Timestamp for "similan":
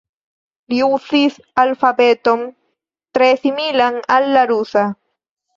3.45-4.03